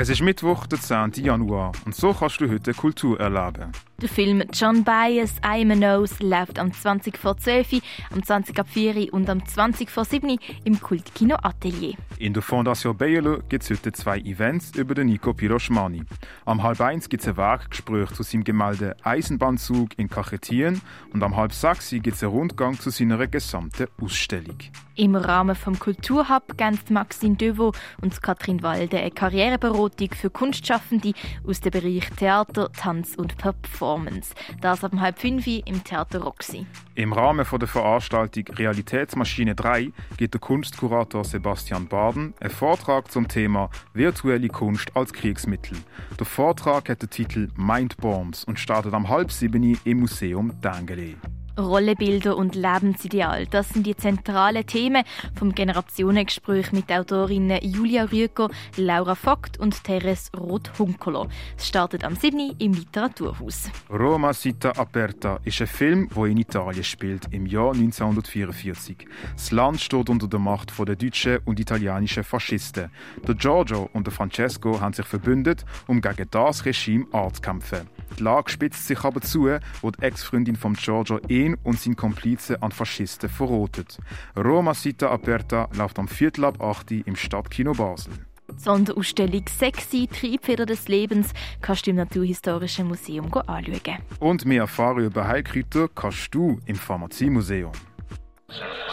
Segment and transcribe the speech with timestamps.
[0.00, 1.24] Es ist Mittwoch, der 10.
[1.24, 3.72] Januar, und so kannst du heute Kultur erleben.
[4.00, 7.80] Der Film John Bias, I'm a Nose läuft am 20 vor 12,
[8.12, 11.96] am 20 ab 4 und am 20 vor 7 im Kultkino Atelier.
[12.20, 16.04] In der Fondation Bayerlo gibt es heute zwei Events über den Nico Piroschmani.
[16.44, 20.80] Am halb eins gibt es ein Werkgespräch zu seinem Gemälde Eisenbahnzug in Kachetien
[21.12, 24.58] und am halb sechs gibt es einen Rundgang zu seiner gesamten Ausstellung.
[24.94, 31.12] Im Rahmen vom Kulturhub geben Maxine Devo und Katrin Walde eine Karriereberatung für Kunstschaffende
[31.46, 34.34] aus dem Bereich Theater, Tanz und Performance.
[34.60, 36.66] Das ab halb fünf im Theater Roxy.
[36.94, 43.70] Im Rahmen der Veranstaltung Realitätsmaschine 3 gibt der Kunstkurator Sebastian Baden einen Vortrag zum Thema
[43.94, 45.78] Virtuelle Kunst als Kriegsmittel.
[46.18, 51.16] Der Vortrag hat den Titel Mindbombs und startet am halb sieben im Museum Dengele.
[51.58, 53.46] Rollenbilder und Lebensideal.
[53.46, 55.02] Das sind die zentralen Themen
[55.34, 61.26] vom Generationengespräch mit Autorinnen Julia Rüger, Laura Vogt und Teres Roth-Hunkolo.
[61.56, 62.54] Es startet am 7.
[62.58, 63.70] im Literaturhaus.
[63.90, 69.06] Roma Città Aperta ist ein Film, der in Italien spielt, im Jahr 1944.
[69.34, 72.90] Das Land steht unter der Macht der deutschen und italienischen Faschisten.
[73.26, 77.88] Der Giorgio und der Francesco haben sich verbündet, um gegen das Regime anzukämpfen.
[78.18, 79.48] Die Lage spitzt sich aber zu,
[79.80, 83.98] wo die Ex-Freundin von Giorgio ihn und seinen Komplizen an Faschisten verrotet.
[84.36, 88.12] Roma Città Aperta läuft am Viertel ab 8 im Stadtkino Basel.
[88.50, 93.98] Die Sonderausstellung «Sexy, Triebfeder des Lebens» kannst du im Naturhistorischen Museum anschauen.
[94.20, 97.72] Und mehr erfahren über Heilkräuter kannst du im Pharmaziemuseum.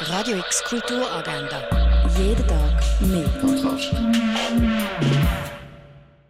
[0.02, 2.10] Radio X Kulturagenda.
[2.18, 3.30] Jeden Tag mehr.
[3.40, 3.96] Kontrast.